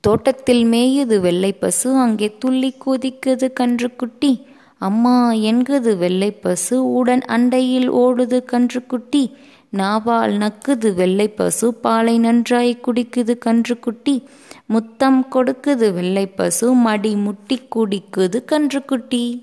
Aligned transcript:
தோட்டத்தில் 0.00 0.64
மேயுது 0.64 1.20
வெள்ளை 1.20 1.52
பசு 1.52 1.94
அங்கே 1.96 2.36
துள்ளி 2.38 2.74
குதிக்குது 2.86 3.48
கன்றுக்குட்டி. 3.60 4.42
அம்மா 4.78 5.32
என்குது 5.32 5.96
வெள்ளை 5.96 6.30
பசு 6.30 6.92
உடன் 6.92 7.20
அண்டையில் 7.20 7.90
ஓடுது 7.92 8.38
கன்றுக்குட்டி. 8.52 9.32
நாவால் 9.76 10.32
நக்குது 10.44 10.94
வெள்ளை 10.94 11.28
பசு 11.28 11.74
பாலை 11.74 12.18
நன்றாய் 12.18 12.80
குடிக்குது 12.86 13.34
கன்றுக்குட்டி. 13.46 14.24
முத்தம் 14.66 15.26
கொடுக்குது 15.32 15.92
வெள்ளை 15.92 16.26
பசு 16.26 16.74
மடி 16.74 17.14
முட்டி 17.16 17.60
குடிக்குது 17.76 18.40
கன்றுக்குட்டி. 18.52 19.38